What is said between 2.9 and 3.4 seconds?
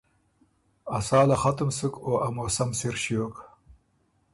ݭیوک۔